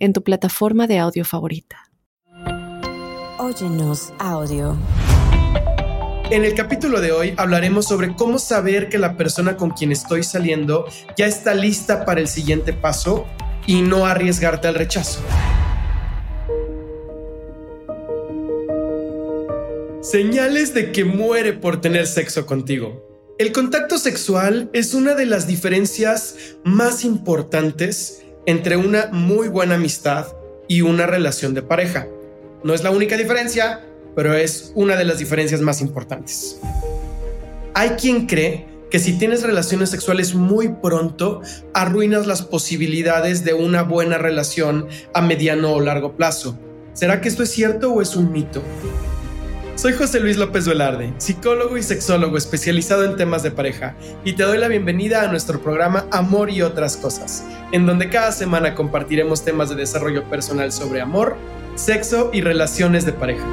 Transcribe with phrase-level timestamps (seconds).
[0.00, 1.90] en tu plataforma de audio favorita.
[3.38, 4.76] Óyenos audio.
[6.30, 10.22] En el capítulo de hoy hablaremos sobre cómo saber que la persona con quien estoy
[10.22, 13.26] saliendo ya está lista para el siguiente paso
[13.66, 15.20] y no arriesgarte al rechazo.
[20.00, 23.06] Señales de que muere por tener sexo contigo.
[23.38, 30.26] El contacto sexual es una de las diferencias más importantes entre una muy buena amistad
[30.66, 32.08] y una relación de pareja.
[32.64, 33.80] No es la única diferencia,
[34.16, 36.60] pero es una de las diferencias más importantes.
[37.74, 41.42] Hay quien cree que si tienes relaciones sexuales muy pronto,
[41.74, 46.58] arruinas las posibilidades de una buena relación a mediano o largo plazo.
[46.92, 48.62] ¿Será que esto es cierto o es un mito?
[49.80, 54.42] Soy José Luis López Velarde, psicólogo y sexólogo especializado en temas de pareja, y te
[54.42, 59.42] doy la bienvenida a nuestro programa Amor y otras cosas, en donde cada semana compartiremos
[59.42, 61.38] temas de desarrollo personal sobre amor,
[61.76, 63.46] sexo y relaciones de pareja.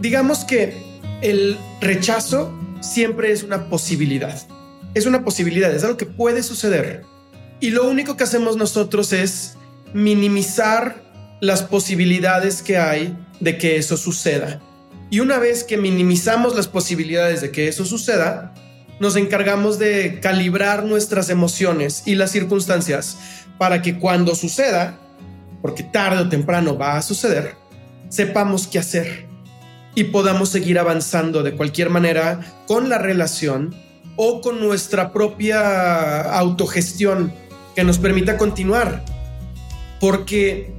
[0.00, 0.80] Digamos que
[1.22, 4.40] el rechazo siempre es una posibilidad.
[4.94, 7.02] Es una posibilidad, es algo que puede suceder.
[7.58, 9.56] Y lo único que hacemos nosotros es
[9.92, 11.10] minimizar
[11.42, 14.60] las posibilidades que hay de que eso suceda.
[15.10, 18.54] Y una vez que minimizamos las posibilidades de que eso suceda,
[19.00, 23.18] nos encargamos de calibrar nuestras emociones y las circunstancias
[23.58, 25.00] para que cuando suceda,
[25.60, 27.56] porque tarde o temprano va a suceder,
[28.08, 29.26] sepamos qué hacer
[29.96, 33.74] y podamos seguir avanzando de cualquier manera con la relación
[34.14, 37.34] o con nuestra propia autogestión
[37.74, 39.04] que nos permita continuar.
[39.98, 40.72] Porque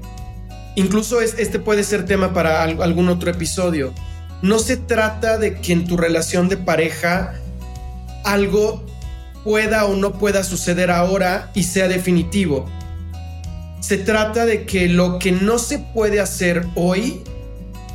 [0.76, 3.94] Incluso este puede ser tema para algún otro episodio.
[4.42, 7.36] No se trata de que en tu relación de pareja
[8.24, 8.84] algo
[9.44, 12.66] pueda o no pueda suceder ahora y sea definitivo.
[13.82, 17.22] Se trata de que lo que no se puede hacer hoy,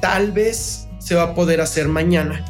[0.00, 2.45] tal vez se va a poder hacer mañana.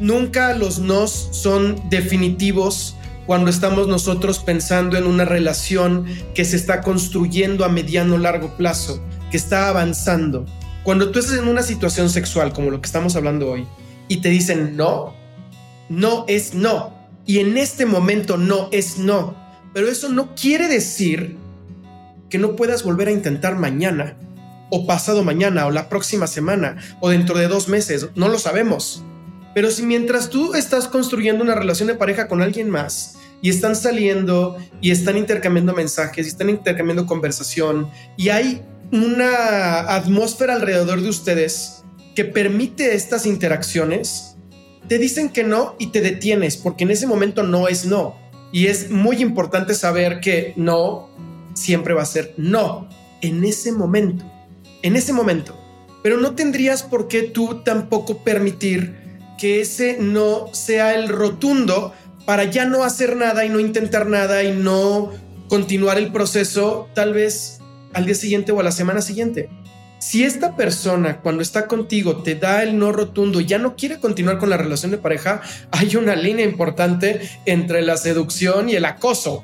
[0.00, 6.82] Nunca los nos son definitivos cuando estamos nosotros pensando en una relación que se está
[6.82, 9.00] construyendo a mediano largo plazo
[9.36, 10.46] está avanzando.
[10.82, 13.66] Cuando tú estás en una situación sexual como lo que estamos hablando hoy
[14.08, 15.14] y te dicen no,
[15.88, 16.94] no es no.
[17.24, 19.34] Y en este momento no es no.
[19.74, 21.36] Pero eso no quiere decir
[22.30, 24.16] que no puedas volver a intentar mañana
[24.70, 28.08] o pasado mañana o la próxima semana o dentro de dos meses.
[28.14, 29.02] No lo sabemos.
[29.54, 33.74] Pero si mientras tú estás construyendo una relación de pareja con alguien más y están
[33.74, 41.08] saliendo y están intercambiando mensajes y están intercambiando conversación y hay una atmósfera alrededor de
[41.08, 44.36] ustedes que permite estas interacciones,
[44.88, 48.16] te dicen que no y te detienes porque en ese momento no es no.
[48.52, 51.10] Y es muy importante saber que no
[51.54, 52.88] siempre va a ser no
[53.20, 54.24] en ese momento,
[54.82, 55.58] en ese momento.
[56.02, 58.96] Pero no tendrías por qué tú tampoco permitir
[59.38, 61.92] que ese no sea el rotundo
[62.24, 65.12] para ya no hacer nada y no intentar nada y no
[65.48, 67.60] continuar el proceso tal vez
[67.92, 69.48] al día siguiente o a la semana siguiente.
[69.98, 74.38] Si esta persona cuando está contigo te da el no rotundo ya no quiere continuar
[74.38, 79.42] con la relación de pareja, hay una línea importante entre la seducción y el acoso.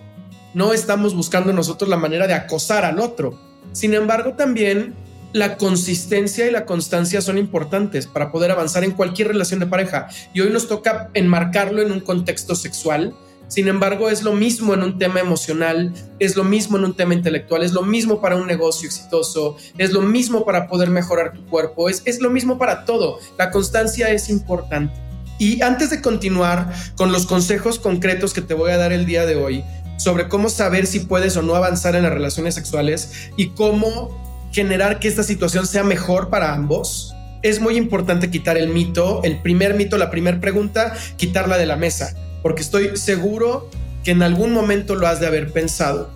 [0.54, 3.38] No estamos buscando nosotros la manera de acosar al otro.
[3.72, 4.94] Sin embargo, también
[5.32, 10.08] la consistencia y la constancia son importantes para poder avanzar en cualquier relación de pareja.
[10.34, 13.14] Y hoy nos toca enmarcarlo en un contexto sexual
[13.52, 17.12] sin embargo, es lo mismo en un tema emocional, es lo mismo en un tema
[17.12, 21.44] intelectual, es lo mismo para un negocio exitoso, es lo mismo para poder mejorar tu
[21.44, 23.18] cuerpo, es, es lo mismo para todo.
[23.36, 24.94] La constancia es importante.
[25.38, 29.26] Y antes de continuar con los consejos concretos que te voy a dar el día
[29.26, 29.62] de hoy
[29.98, 34.98] sobre cómo saber si puedes o no avanzar en las relaciones sexuales y cómo generar
[34.98, 39.74] que esta situación sea mejor para ambos, es muy importante quitar el mito, el primer
[39.74, 43.70] mito, la primera pregunta, quitarla de la mesa porque estoy seguro
[44.04, 46.10] que en algún momento lo has de haber pensado,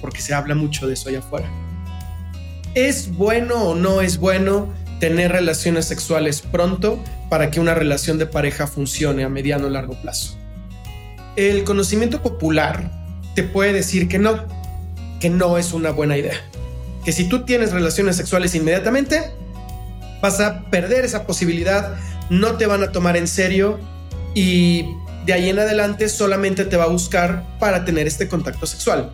[0.00, 1.50] porque se habla mucho de eso allá afuera.
[2.74, 8.26] ¿Es bueno o no es bueno tener relaciones sexuales pronto para que una relación de
[8.26, 10.38] pareja funcione a mediano o largo plazo?
[11.36, 12.90] El conocimiento popular
[13.34, 14.46] te puede decir que no,
[15.20, 16.36] que no es una buena idea.
[17.04, 19.32] Que si tú tienes relaciones sexuales inmediatamente,
[20.22, 21.96] vas a perder esa posibilidad,
[22.30, 23.80] no te van a tomar en serio
[24.34, 24.86] y
[25.26, 29.12] de ahí en adelante solamente te va a buscar para tener este contacto sexual.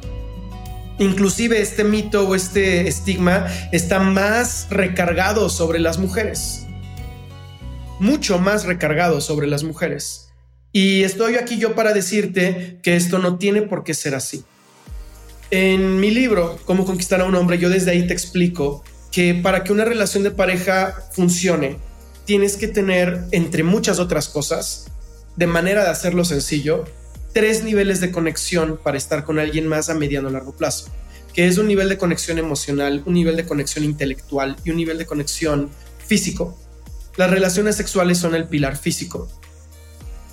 [0.98, 6.66] Inclusive este mito o este estigma está más recargado sobre las mujeres.
[8.00, 10.30] Mucho más recargado sobre las mujeres.
[10.72, 14.44] Y estoy aquí yo para decirte que esto no tiene por qué ser así.
[15.50, 19.64] En mi libro, Cómo conquistar a un hombre, yo desde ahí te explico que para
[19.64, 21.78] que una relación de pareja funcione,
[22.26, 24.86] tienes que tener, entre muchas otras cosas,
[25.38, 26.84] de manera de hacerlo sencillo,
[27.32, 30.90] tres niveles de conexión para estar con alguien más a mediano o largo plazo,
[31.32, 34.98] que es un nivel de conexión emocional, un nivel de conexión intelectual y un nivel
[34.98, 35.70] de conexión
[36.04, 36.58] físico.
[37.16, 39.28] Las relaciones sexuales son el pilar físico.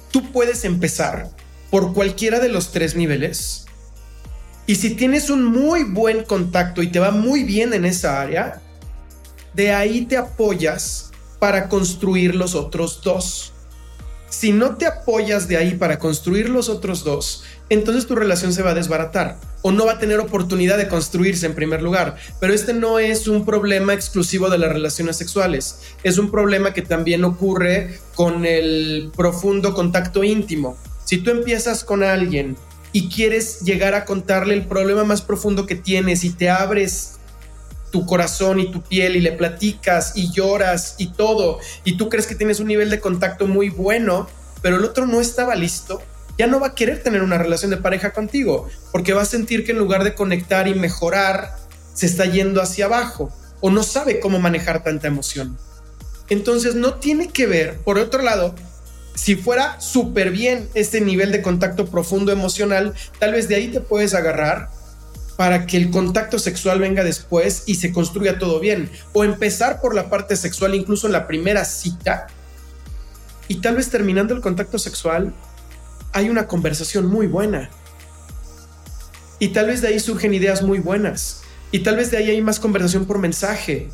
[0.10, 1.30] Tú puedes empezar
[1.70, 3.66] por cualquiera de los tres niveles
[4.66, 8.60] y si tienes un muy buen contacto y te va muy bien en esa área,
[9.54, 13.54] de ahí te apoyas para construir los otros dos.
[14.38, 18.64] Si no te apoyas de ahí para construir los otros dos, entonces tu relación se
[18.64, 22.18] va a desbaratar o no va a tener oportunidad de construirse en primer lugar.
[22.42, 26.82] Pero este no es un problema exclusivo de las relaciones sexuales, es un problema que
[26.82, 30.76] también ocurre con el profundo contacto íntimo.
[31.06, 32.58] Si tú empiezas con alguien
[32.92, 37.15] y quieres llegar a contarle el problema más profundo que tienes y te abres
[37.92, 42.28] tu corazón y tu piel y le platicas y lloras y todo y tú crees
[42.28, 44.28] que tienes un nivel de contacto muy bueno,
[44.62, 46.02] pero el otro no estaba listo,
[46.38, 49.66] ya no va a querer tener una relación de pareja contigo porque va a sentir
[49.66, 51.56] que en lugar de conectar y mejorar,
[51.94, 55.58] se está yendo hacia abajo o no sabe cómo manejar tanta emoción.
[56.30, 58.54] Entonces no tiene que ver, por otro lado,
[59.16, 63.80] si fuera súper bien este nivel de contacto profundo emocional, tal vez de ahí te
[63.80, 64.70] puedes agarrar
[65.38, 68.90] para que el contacto sexual venga después y se construya todo bien.
[69.14, 72.28] O empezar por la parte sexual incluso en la primera cita.
[73.48, 75.34] Y tal vez terminando el contacto sexual
[76.14, 77.70] hay una conversación muy buena.
[79.40, 81.42] Y tal vez de ahí surgen ideas muy buenas.
[81.72, 83.90] Y tal vez de ahí hay más conversación por mensaje.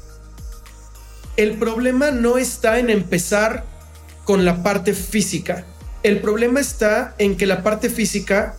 [1.35, 3.65] El problema no está en empezar
[4.25, 5.65] con la parte física.
[6.03, 8.55] El problema está en que la parte física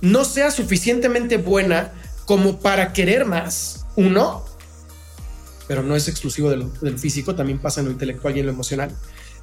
[0.00, 1.92] no sea suficientemente buena
[2.32, 3.84] como para querer más.
[3.94, 4.42] Uno,
[5.68, 8.90] pero no es exclusivo del, físico, también pasa en lo intelectual y en lo emocional.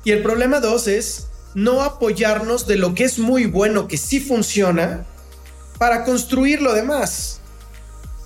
[0.04, 4.20] Y el problema dos es no apoyarnos de lo que es muy bueno, que sí
[4.20, 5.06] funciona,
[5.78, 7.42] para construir lo demás.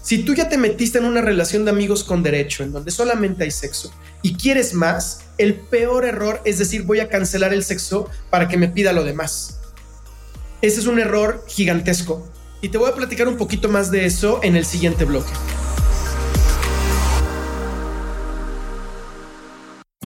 [0.01, 3.43] Si tú ya te metiste en una relación de amigos con derecho, en donde solamente
[3.43, 8.09] hay sexo, y quieres más, el peor error es decir voy a cancelar el sexo
[8.29, 9.59] para que me pida lo demás.
[10.61, 12.25] Ese es un error gigantesco.
[12.63, 15.29] Y te voy a platicar un poquito más de eso en el siguiente bloque.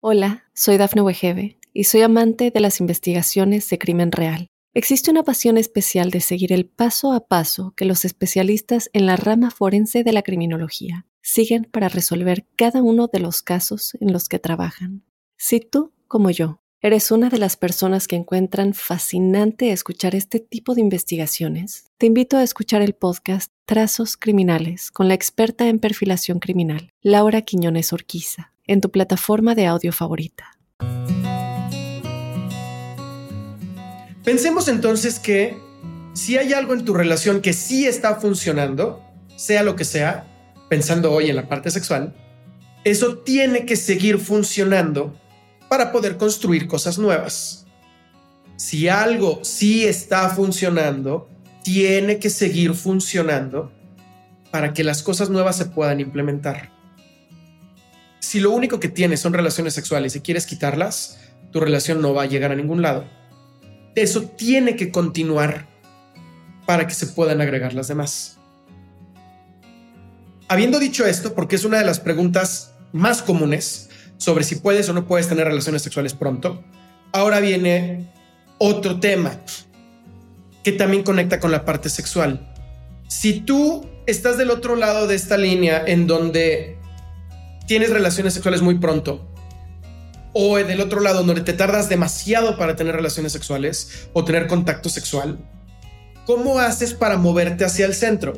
[0.01, 4.47] Hola, soy Dafne Wegebe y soy amante de las investigaciones de crimen real.
[4.73, 9.17] Existe una pasión especial de seguir el paso a paso que los especialistas en la
[9.17, 14.27] rama forense de la criminología siguen para resolver cada uno de los casos en los
[14.27, 15.03] que trabajan.
[15.37, 20.75] Si tú, como yo, eres una de las personas que encuentran fascinante escuchar este tipo
[20.75, 26.39] de investigaciones, te invito a escuchar el podcast Trazos Criminales con la experta en perfilación
[26.39, 30.59] criminal, Laura Quiñones Orquiza, en tu plataforma de audio favorita.
[34.23, 35.57] Pensemos entonces que
[36.13, 39.01] si hay algo en tu relación que sí está funcionando,
[39.35, 40.27] sea lo que sea,
[40.69, 42.15] pensando hoy en la parte sexual,
[42.83, 45.17] eso tiene que seguir funcionando
[45.69, 47.65] para poder construir cosas nuevas.
[48.55, 51.29] Si algo sí está funcionando,
[51.63, 53.71] tiene que seguir funcionando
[54.51, 56.71] para que las cosas nuevas se puedan implementar.
[58.19, 61.19] Si lo único que tienes son relaciones sexuales y quieres quitarlas,
[61.51, 63.05] tu relación no va a llegar a ningún lado.
[63.95, 65.67] Eso tiene que continuar
[66.65, 68.37] para que se puedan agregar las demás.
[70.49, 73.86] Habiendo dicho esto, porque es una de las preguntas más comunes
[74.17, 76.63] sobre si puedes o no puedes tener relaciones sexuales pronto,
[77.11, 78.11] ahora viene
[78.57, 79.39] otro tema
[80.63, 82.53] que también conecta con la parte sexual.
[83.07, 86.77] Si tú estás del otro lado de esta línea en donde
[87.67, 89.27] tienes relaciones sexuales muy pronto,
[90.33, 94.89] o del otro lado donde te tardas demasiado para tener relaciones sexuales o tener contacto
[94.89, 95.39] sexual,
[96.25, 98.33] ¿cómo haces para moverte hacia el centro?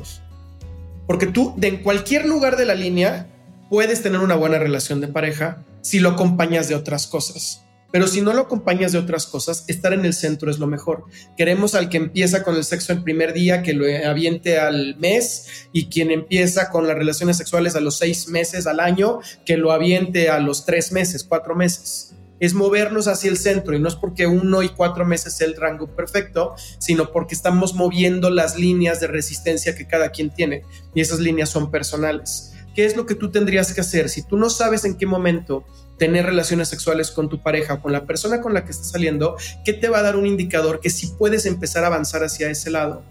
[1.06, 3.26] Porque tú, de en cualquier lugar de la línea,
[3.68, 7.64] puedes tener una buena relación de pareja si lo acompañas de otras cosas.
[7.92, 11.04] Pero si no lo acompañas de otras cosas, estar en el centro es lo mejor.
[11.36, 15.68] Queremos al que empieza con el sexo el primer día, que lo aviente al mes,
[15.72, 19.72] y quien empieza con las relaciones sexuales a los seis meses al año, que lo
[19.72, 22.14] aviente a los tres meses, cuatro meses.
[22.38, 25.56] Es movernos hacia el centro y no es porque uno y cuatro meses sea el
[25.56, 30.62] rango perfecto, sino porque estamos moviendo las líneas de resistencia que cada quien tiene
[30.94, 32.52] y esas líneas son personales.
[32.74, 34.08] ¿Qué es lo que tú tendrías que hacer?
[34.08, 35.64] Si tú no sabes en qué momento
[35.98, 39.36] tener relaciones sexuales con tu pareja o con la persona con la que estás saliendo,
[39.64, 42.70] ¿qué te va a dar un indicador que si puedes empezar a avanzar hacia ese
[42.70, 43.02] lado?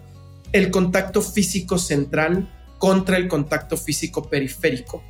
[0.54, 2.50] El contacto físico central
[2.80, 5.04] contra el contacto físico periférico.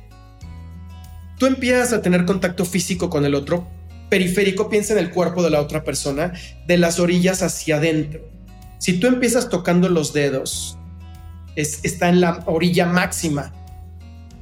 [1.38, 3.66] Tú empiezas a tener contacto físico con el otro.
[4.10, 6.34] Periférico piensa en el cuerpo de la otra persona,
[6.66, 8.20] de las orillas hacia adentro.
[8.78, 10.76] Si tú empiezas tocando los dedos,
[11.56, 13.54] está en la orilla máxima.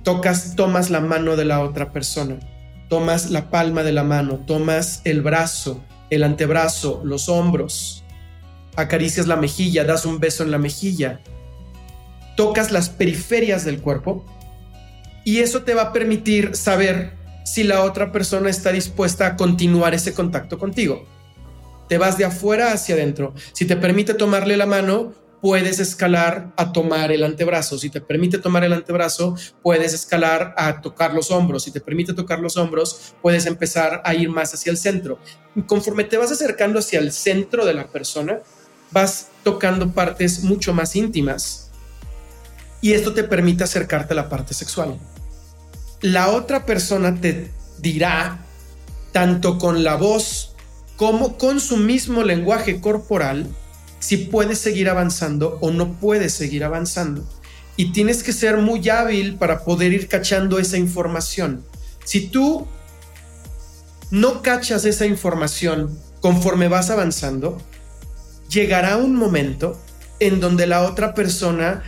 [0.08, 2.38] Tocas, tomas la mano de la otra persona
[2.88, 8.02] tomas la palma de la mano, tomas el brazo, el antebrazo, los hombros,
[8.76, 11.20] acaricias la mejilla, das un beso en la mejilla,
[12.36, 14.24] tocas las periferias del cuerpo
[15.24, 17.12] y eso te va a permitir saber
[17.44, 21.06] si la otra persona está dispuesta a continuar ese contacto contigo.
[21.88, 23.34] Te vas de afuera hacia adentro.
[23.52, 27.78] Si te permite tomarle la mano, puedes escalar a tomar el antebrazo.
[27.78, 31.64] Si te permite tomar el antebrazo, puedes escalar a tocar los hombros.
[31.64, 35.18] Si te permite tocar los hombros, puedes empezar a ir más hacia el centro.
[35.66, 38.40] conforme te vas acercando hacia el centro de la persona,
[38.90, 41.70] vas tocando partes mucho más íntimas.
[42.80, 44.98] Y esto te permite acercarte a la parte sexual.
[46.00, 48.44] La otra persona te dirá,
[49.12, 50.54] tanto con la voz
[50.96, 53.48] como con su mismo lenguaje corporal,
[53.98, 57.26] si puedes seguir avanzando o no puedes seguir avanzando.
[57.76, 61.64] Y tienes que ser muy hábil para poder ir cachando esa información.
[62.04, 62.66] Si tú
[64.10, 67.58] no cachas esa información conforme vas avanzando,
[68.48, 69.78] llegará un momento
[70.20, 71.82] en donde la otra persona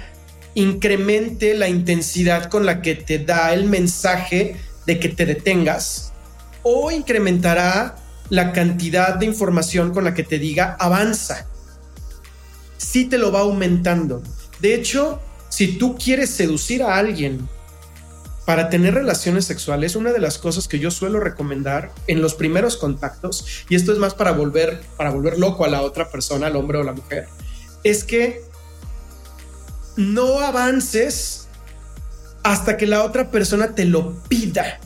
[0.54, 6.12] incremente la intensidad con la que te da el mensaje de que te detengas
[6.62, 7.96] o incrementará
[8.28, 11.46] la cantidad de información con la que te diga avanza
[12.80, 14.22] sí te lo va aumentando.
[14.60, 15.20] De hecho,
[15.50, 17.46] si tú quieres seducir a alguien
[18.46, 22.76] para tener relaciones sexuales, una de las cosas que yo suelo recomendar en los primeros
[22.76, 26.56] contactos, y esto es más para volver, para volver loco a la otra persona, al
[26.56, 27.28] hombre o la mujer,
[27.84, 28.42] es que
[29.96, 31.48] no avances
[32.42, 34.80] hasta que la otra persona te lo pida.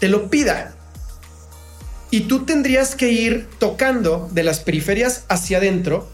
[0.00, 0.74] Te lo pida.
[2.10, 6.13] Y tú tendrías que ir tocando de las periferias hacia adentro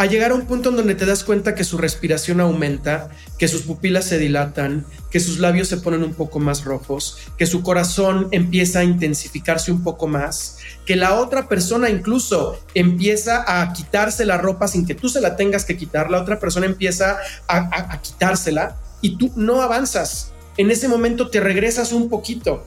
[0.00, 3.48] a llegar a un punto en donde te das cuenta que su respiración aumenta, que
[3.48, 7.62] sus pupilas se dilatan, que sus labios se ponen un poco más rojos, que su
[7.62, 14.24] corazón empieza a intensificarse un poco más, que la otra persona incluso empieza a quitarse
[14.24, 17.92] la ropa sin que tú se la tengas que quitar, la otra persona empieza a,
[17.92, 20.32] a quitársela y tú no avanzas.
[20.56, 22.64] En ese momento te regresas un poquito,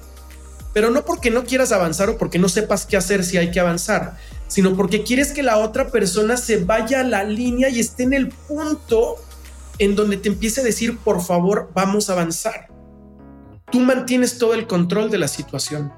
[0.72, 3.60] pero no porque no quieras avanzar o porque no sepas qué hacer si hay que
[3.60, 4.18] avanzar,
[4.54, 8.14] sino porque quieres que la otra persona se vaya a la línea y esté en
[8.14, 9.16] el punto
[9.80, 12.68] en donde te empiece a decir, por favor, vamos a avanzar.
[13.72, 15.92] Tú mantienes todo el control de la situación.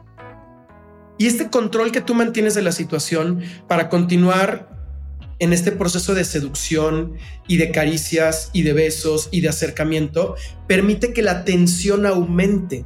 [1.17, 4.69] Y este control que tú mantienes de la situación para continuar
[5.39, 7.17] en este proceso de seducción
[7.50, 10.35] y de caricias y de besos y de acercamiento
[10.65, 12.85] permite que la tensión aumente.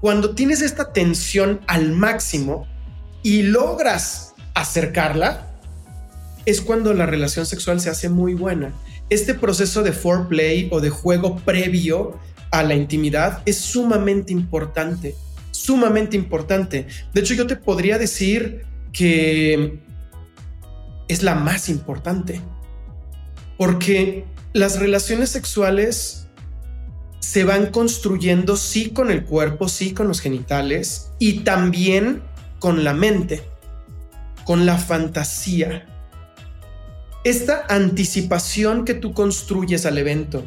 [0.00, 2.66] Cuando tienes esta tensión al máximo
[3.22, 5.48] y logras acercarla,
[6.44, 8.72] es cuando la relación sexual se hace muy buena.
[9.10, 12.18] Este proceso de foreplay o de juego previo
[12.50, 15.14] a la intimidad es sumamente importante,
[15.50, 16.86] sumamente importante.
[17.12, 19.78] De hecho, yo te podría decir que
[21.08, 22.40] es la más importante,
[23.56, 26.26] porque las relaciones sexuales
[27.20, 32.22] se van construyendo sí con el cuerpo, sí con los genitales y también
[32.58, 33.51] con la mente
[34.44, 35.86] con la fantasía.
[37.24, 40.44] Esta anticipación que tú construyes al evento,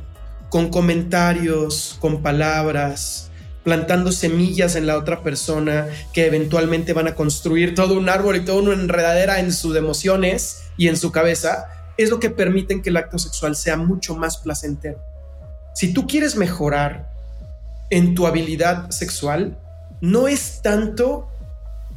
[0.49, 3.31] con comentarios, con palabras,
[3.63, 8.45] plantando semillas en la otra persona que eventualmente van a construir todo un árbol y
[8.45, 11.65] toda una enredadera en sus emociones y en su cabeza,
[11.97, 15.01] es lo que permiten que el acto sexual sea mucho más placentero.
[15.73, 17.11] Si tú quieres mejorar
[17.89, 19.57] en tu habilidad sexual,
[19.99, 21.27] no es tanto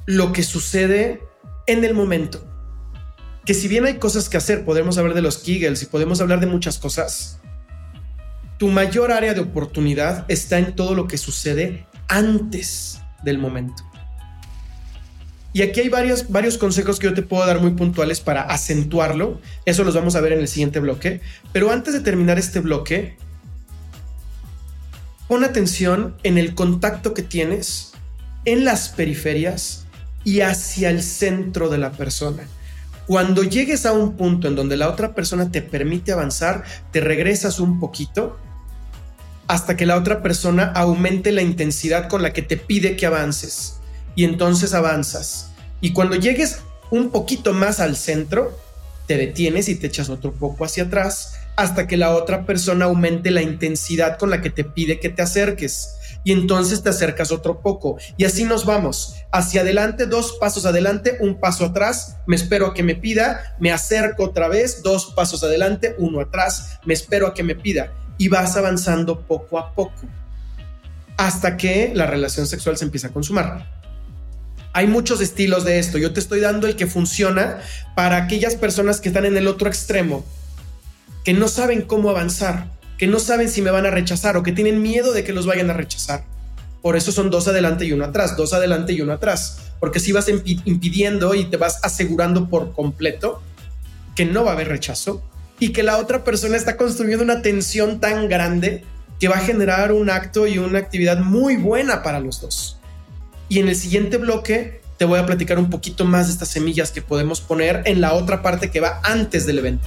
[0.06, 1.20] lo que sucede
[1.68, 2.44] en el momento.
[3.44, 6.40] Que si bien hay cosas que hacer, podemos hablar de los Kegels y podemos hablar
[6.40, 7.38] de muchas cosas,
[8.58, 13.84] tu mayor área de oportunidad está en todo lo que sucede antes del momento.
[15.52, 19.40] Y aquí hay varios, varios consejos que yo te puedo dar muy puntuales para acentuarlo.
[19.64, 21.20] Eso los vamos a ver en el siguiente bloque.
[21.52, 23.16] Pero antes de terminar este bloque,
[25.26, 27.92] pon atención en el contacto que tienes
[28.44, 29.87] en las periferias
[30.28, 32.42] y hacia el centro de la persona.
[33.06, 37.60] Cuando llegues a un punto en donde la otra persona te permite avanzar, te regresas
[37.60, 38.38] un poquito
[39.46, 43.76] hasta que la otra persona aumente la intensidad con la que te pide que avances.
[44.16, 45.50] Y entonces avanzas.
[45.80, 46.58] Y cuando llegues
[46.90, 48.54] un poquito más al centro,
[49.06, 53.30] te detienes y te echas otro poco hacia atrás hasta que la otra persona aumente
[53.30, 55.97] la intensidad con la que te pide que te acerques
[56.28, 57.96] y entonces te acercas otro poco.
[58.18, 59.14] Y así nos vamos.
[59.32, 63.72] Hacia adelante, dos pasos adelante, un paso atrás, me espero a que me pida, me
[63.72, 67.94] acerco otra vez, dos pasos adelante, uno atrás, me espero a que me pida.
[68.18, 70.02] Y vas avanzando poco a poco
[71.16, 73.80] hasta que la relación sexual se empieza a consumar.
[74.74, 75.96] Hay muchos estilos de esto.
[75.96, 77.60] Yo te estoy dando el que funciona
[77.96, 80.26] para aquellas personas que están en el otro extremo,
[81.24, 84.52] que no saben cómo avanzar que no saben si me van a rechazar o que
[84.52, 86.24] tienen miedo de que los vayan a rechazar.
[86.82, 89.58] Por eso son dos adelante y uno atrás, dos adelante y uno atrás.
[89.80, 93.40] Porque si vas impidiendo y te vas asegurando por completo
[94.16, 95.22] que no va a haber rechazo
[95.60, 98.84] y que la otra persona está construyendo una tensión tan grande
[99.20, 102.78] que va a generar un acto y una actividad muy buena para los dos.
[103.48, 106.90] Y en el siguiente bloque te voy a platicar un poquito más de estas semillas
[106.90, 109.86] que podemos poner en la otra parte que va antes del evento.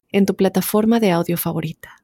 [0.11, 2.01] en tu plataforma de audio favorita.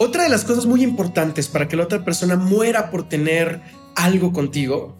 [0.00, 3.60] Otra de las cosas muy importantes para que la otra persona muera por tener
[3.96, 4.96] algo contigo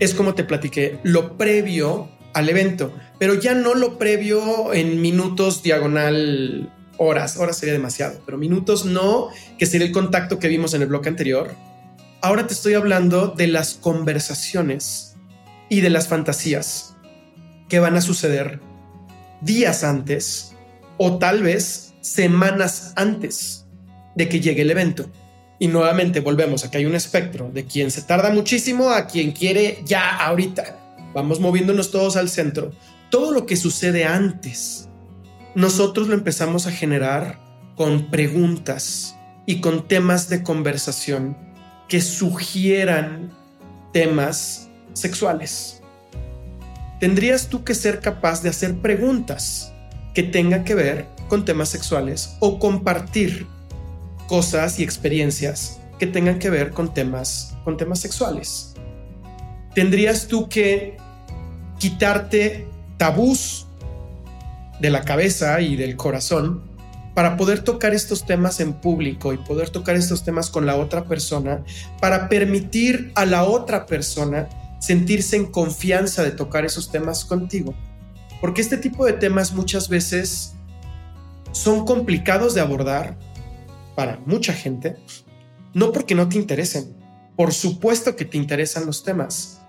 [0.00, 5.62] es como te platiqué, lo previo al evento, pero ya no lo previo en minutos
[5.62, 10.82] diagonal horas, horas sería demasiado, pero minutos no, que sería el contacto que vimos en
[10.82, 11.54] el bloque anterior.
[12.20, 15.14] Ahora te estoy hablando de las conversaciones
[15.68, 16.93] y de las fantasías
[17.74, 18.60] que van a suceder
[19.40, 20.54] días antes
[20.96, 23.66] o tal vez semanas antes
[24.14, 25.10] de que llegue el evento.
[25.58, 29.32] Y nuevamente volvemos a que hay un espectro de quien se tarda muchísimo a quien
[29.32, 30.78] quiere ya ahorita.
[31.14, 32.70] Vamos moviéndonos todos al centro.
[33.10, 34.88] Todo lo que sucede antes,
[35.56, 37.40] nosotros lo empezamos a generar
[37.74, 41.36] con preguntas y con temas de conversación
[41.88, 43.32] que sugieran
[43.92, 45.73] temas sexuales
[47.04, 49.74] tendrías tú que ser capaz de hacer preguntas
[50.14, 53.46] que tengan que ver con temas sexuales o compartir
[54.26, 58.72] cosas y experiencias que tengan que ver con temas, con temas sexuales.
[59.74, 60.96] Tendrías tú que
[61.78, 63.66] quitarte tabús
[64.80, 66.62] de la cabeza y del corazón
[67.12, 71.04] para poder tocar estos temas en público y poder tocar estos temas con la otra
[71.04, 71.64] persona,
[72.00, 74.48] para permitir a la otra persona
[74.84, 77.74] sentirse en confianza de tocar esos temas contigo.
[78.40, 80.54] Porque este tipo de temas muchas veces
[81.52, 83.18] son complicados de abordar
[83.94, 84.96] para mucha gente,
[85.72, 86.94] no porque no te interesen,
[87.34, 89.62] por supuesto que te interesan los temas,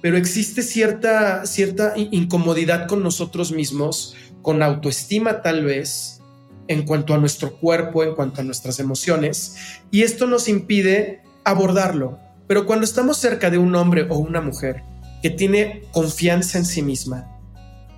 [0.00, 6.20] pero existe cierta, cierta incomodidad con nosotros mismos, con autoestima tal vez,
[6.68, 9.56] en cuanto a nuestro cuerpo, en cuanto a nuestras emociones,
[9.90, 14.82] y esto nos impide abordarlo, pero cuando estamos cerca de un hombre o una mujer
[15.22, 17.28] que tiene confianza en sí misma,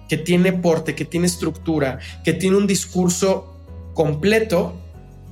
[0.09, 3.54] que tiene porte, que tiene estructura, que tiene un discurso
[3.94, 4.74] completo,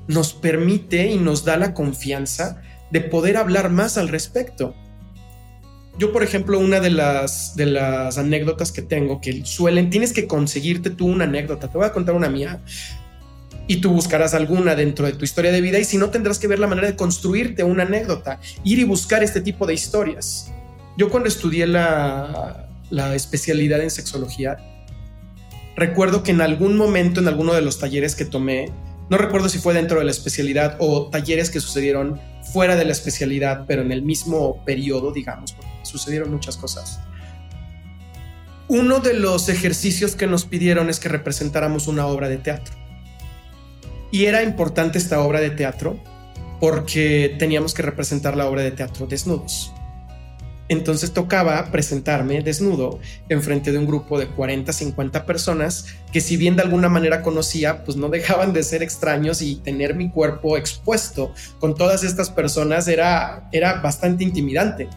[0.09, 4.75] nos permite y nos da la confianza de poder hablar más al respecto.
[5.99, 10.27] Yo, por ejemplo, una de las, de las anécdotas que tengo que suelen, tienes que
[10.27, 11.69] conseguirte tú una anécdota.
[11.69, 12.63] Te voy a contar una mía
[13.67, 16.49] y tú buscarás alguna dentro de tu historia de vida y si no tendrás que
[16.49, 20.53] ver la manera de construirte una anécdota, ir y buscar este tipo de historias.
[20.97, 22.69] Yo cuando estudié la,
[23.15, 24.59] especialidad en sexología,
[25.77, 28.71] recuerdo que en algún momento, en alguno de los talleres que tomé,
[29.09, 32.21] no recuerdo si fue dentro de la especialidad o talleres que sucedieron
[32.53, 37.01] fuera de la especialidad, pero en el mismo periodo, digamos, porque sucedieron muchas cosas.
[38.69, 42.82] uno de los ejercicios que nos pidieron es que representáramos una obra de teatro.
[44.13, 45.99] Y era importante esta obra de teatro
[46.61, 49.73] porque teníamos que representar la obra de teatro desnudos.
[50.69, 56.37] Entonces tocaba presentarme desnudo en frente de un grupo de 40, 50 personas que si
[56.37, 60.57] bien de alguna manera conocía, pues no dejaban de ser extraños y tener mi cuerpo
[60.57, 64.89] expuesto con todas estas personas era, era bastante intimidante.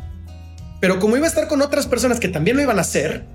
[0.79, 3.25] Pero como iba a estar con otras personas que también lo iban a hacer,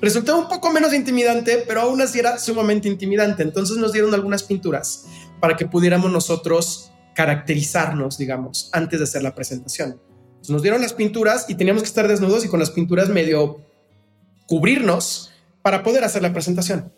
[0.00, 3.42] resultaba un poco menos intimidante, pero aún así era sumamente intimidante.
[3.42, 5.06] Entonces nos dieron algunas pinturas
[5.40, 10.00] para que pudiéramos nosotros caracterizarnos, digamos, antes de hacer la presentación.
[10.48, 13.64] nos dieron las pinturas y teníamos que estar desnudos y con las pinturas medio
[14.46, 16.92] cubrirnos para poder hacer la presentación.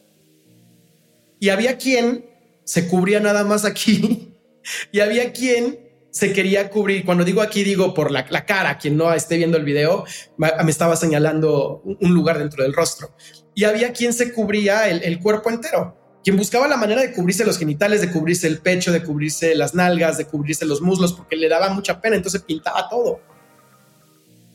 [1.40, 2.26] Y había quien
[2.64, 4.34] se cubría nada más aquí
[4.92, 7.04] y había quien se quería cubrir.
[7.04, 8.78] Cuando digo aquí, digo por la, cara.
[8.78, 10.04] Quien no esté viendo el video
[10.36, 13.14] me estaba señalando un lugar dentro del rostro.
[13.54, 17.58] Y había quien se cubría el cuerpo entero quien buscaba la manera de cubrirse los
[17.58, 21.48] genitales, de cubrirse el pecho, de cubrirse las nalgas, de cubrirse los muslos, porque le
[21.48, 23.20] daba mucha pena, entonces pintaba todo.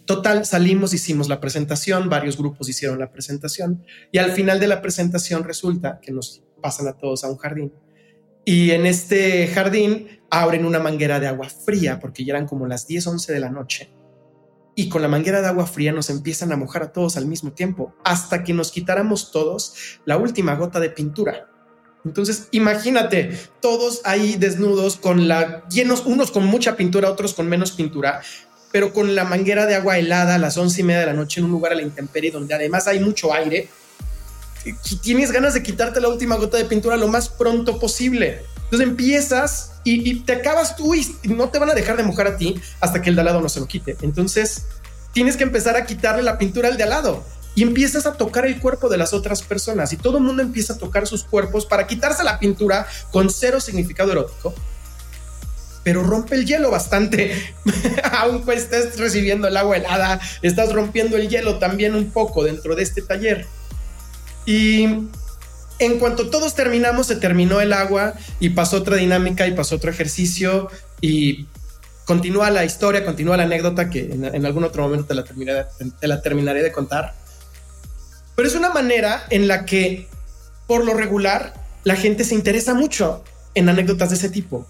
[0.06, 4.82] Total, salimos, hicimos la presentación, varios grupos hicieron la presentación y al final de la
[4.82, 7.74] presentación resulta que nos pasan a todos a un jardín.
[8.46, 12.88] Y en este jardín abren una manguera de agua fría porque ya eran como las
[12.88, 13.94] 10, 11 de la noche.
[14.76, 17.54] Y con la manguera de agua fría nos empiezan a mojar a todos al mismo
[17.54, 21.48] tiempo, hasta que nos quitáramos todos la última gota de pintura.
[22.06, 27.72] Entonces, imagínate, todos ahí desnudos, con la llenos, unos con mucha pintura, otros con menos
[27.72, 28.22] pintura,
[28.72, 31.40] pero con la manguera de agua helada a las once y media de la noche
[31.40, 33.70] en un lugar a la intemperie donde además hay mucho aire.
[35.02, 38.44] Tienes ganas de quitarte la última gota de pintura lo más pronto posible.
[38.66, 42.38] Entonces empiezas y, te acabas tú y no te van a dejar de mojar a
[42.38, 43.98] ti hasta que el de al lado no se lo quite.
[44.02, 44.64] Entonces
[45.12, 47.24] tienes que empezar a quitarle la pintura al de al lado
[47.56, 50.74] y empiezas a tocar el cuerpo de las otras personas y todo el mundo empieza
[50.74, 54.54] a tocar sus cuerpos para quitarse la pintura con cero significado erótico.
[55.84, 57.56] Pero rompe el hielo bastante.
[58.20, 62.84] Aunque estés recibiendo el agua helada, estás rompiendo el hielo también un poco dentro de
[62.84, 63.46] este taller.
[64.46, 64.84] Y
[65.80, 69.90] en cuanto todos terminamos, se terminó el agua y pasó otra dinámica y pasó otro
[69.90, 70.70] ejercicio
[71.02, 71.48] y
[72.06, 75.24] continúa la historia, continúa la anécdota que en, algún otro momento te la,
[76.00, 77.14] te la terminaré de contar.
[78.36, 80.08] Pero es una manera en la que,
[80.68, 81.54] por lo regular,
[81.84, 83.24] la gente se interesa mucho
[83.56, 84.66] en anécdotas de ese tipo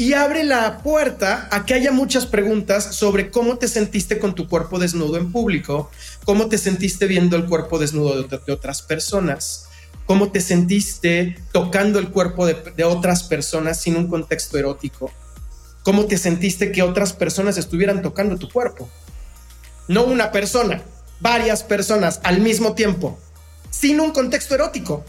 [0.00, 4.48] y abre la puerta a que haya muchas preguntas sobre cómo te sentiste con tu
[4.48, 5.90] cuerpo desnudo en público,
[6.24, 9.66] cómo te sentiste viendo el cuerpo desnudo de, otras personas,
[10.06, 15.12] cómo te sentiste tocando el cuerpo de, de otras personas sin un contexto erótico,
[15.82, 18.88] cómo te sentiste que otras personas estuvieran tocando tu cuerpo.
[19.86, 20.80] No una persona,
[21.20, 23.18] varias personas al mismo tiempo,
[23.68, 25.04] sin un contexto erótico.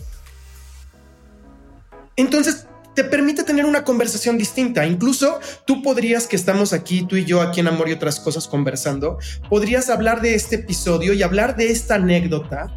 [2.17, 4.85] Entonces, te permite tener una conversación distinta.
[4.85, 8.47] Incluso tú podrías, que estamos aquí, tú y yo aquí en Amor y otras cosas
[8.47, 9.17] conversando,
[9.49, 12.67] podrías hablar de este episodio y hablar de esta anécdota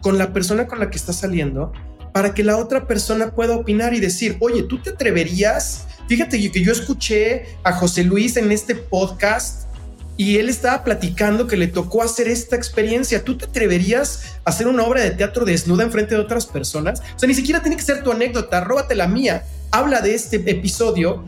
[0.00, 1.72] con la persona con la que estás saliendo
[2.12, 5.86] para que la otra persona pueda opinar y decir, oye, tú te atreverías.
[6.08, 9.71] Fíjate que yo escuché a José Luis en este podcast
[10.16, 13.24] y él estaba platicando que le tocó hacer esta experiencia.
[13.24, 17.00] ¿Tú te atreverías a hacer una obra de teatro desnuda en frente de otras personas?
[17.16, 19.44] O sea, ni siquiera tiene que ser tu anécdota, róbate la mía.
[19.70, 21.24] Habla de este episodio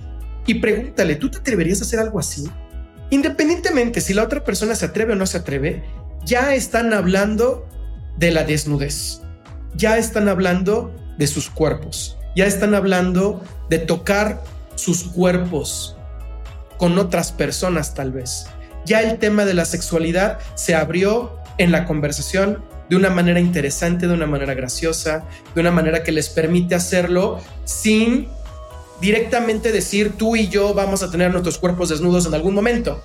[0.46, 2.48] y pregúntale, ¿tú te atreverías a hacer algo así?
[3.10, 5.82] Independientemente si la otra persona se atreve o no se atreve,
[6.24, 7.66] ya están hablando
[8.18, 9.22] de la desnudez.
[9.74, 12.18] Ya están hablando de sus cuerpos.
[12.36, 14.42] Ya están hablando de tocar
[14.74, 15.96] sus cuerpos
[16.76, 18.46] con otras personas tal vez
[18.84, 24.06] ya el tema de la sexualidad se abrió en la conversación de una manera interesante,
[24.06, 28.28] de una manera graciosa, de una manera que les permite hacerlo sin
[29.00, 33.02] directamente decir tú y yo vamos a tener nuestros cuerpos desnudos en algún momento.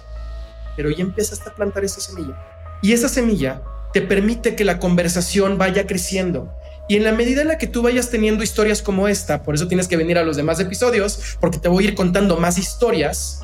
[0.75, 2.35] Pero ya empiezas a plantar esa semilla.
[2.81, 3.61] Y esa semilla
[3.93, 6.53] te permite que la conversación vaya creciendo.
[6.87, 9.67] Y en la medida en la que tú vayas teniendo historias como esta, por eso
[9.67, 13.41] tienes que venir a los demás episodios, porque te voy a ir contando más historias,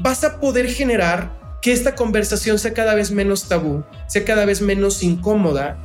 [0.00, 4.62] vas a poder generar que esta conversación sea cada vez menos tabú, sea cada vez
[4.62, 5.78] menos incómoda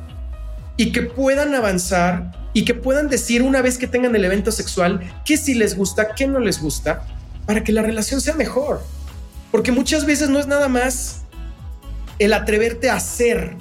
[0.76, 5.00] y que puedan avanzar y que puedan decir una vez que tengan el evento sexual
[5.24, 7.06] qué sí les gusta, qué no les gusta,
[7.44, 8.82] para que la relación sea mejor.
[9.52, 11.22] Porque muchas veces no es nada más
[12.18, 13.56] el atreverte a hacer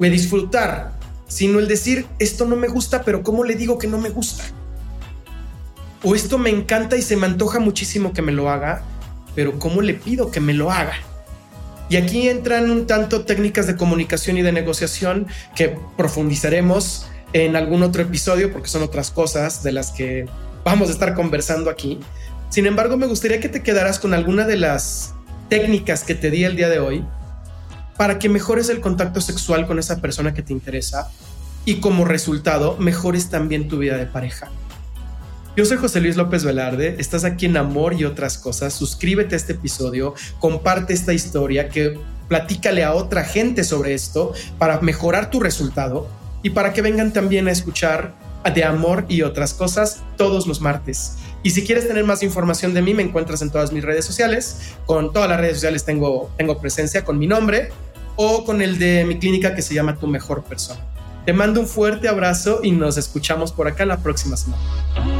[0.00, 0.92] o a disfrutar,
[1.28, 4.42] sino el decir, esto no me gusta, pero ¿cómo le digo que no me gusta?
[6.02, 8.82] O esto me encanta y se me antoja muchísimo que me lo haga,
[9.40, 10.92] pero ¿cómo le pido que me lo haga?
[11.88, 17.82] Y aquí entran un tanto técnicas de comunicación y de negociación que profundizaremos en algún
[17.82, 20.26] otro episodio porque son otras cosas de las que
[20.62, 22.00] vamos a estar conversando aquí.
[22.50, 25.14] Sin embargo, me gustaría que te quedaras con alguna de las
[25.48, 27.02] técnicas que te di el día de hoy
[27.96, 31.10] para que mejores el contacto sexual con esa persona que te interesa
[31.64, 34.50] y como resultado mejores también tu vida de pareja.
[35.56, 38.72] Yo soy José Luis López Velarde, estás aquí en Amor y otras cosas.
[38.72, 44.80] Suscríbete a este episodio, comparte esta historia, que platícale a otra gente sobre esto para
[44.80, 46.06] mejorar tu resultado
[46.44, 48.14] y para que vengan también a escuchar
[48.54, 51.16] de Amor y otras cosas todos los martes.
[51.42, 54.74] Y si quieres tener más información de mí, me encuentras en todas mis redes sociales.
[54.86, 57.70] Con todas las redes sociales tengo, tengo presencia con mi nombre
[58.14, 60.80] o con el de mi clínica que se llama Tu Mejor Persona.
[61.26, 65.19] Te mando un fuerte abrazo y nos escuchamos por acá la próxima semana.